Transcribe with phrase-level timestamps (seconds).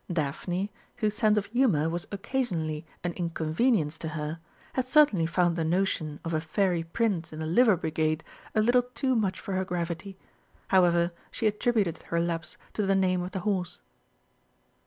[0.11, 4.39] Daphne, whose sense of humour was occasionally an inconvenience to her,
[4.73, 8.23] had certainly found the notion of a Fairy Prince in the Liver Brigade
[8.55, 10.17] a little too much for her gravity.
[10.69, 13.81] However, she attributed her lapse to the name of the horse.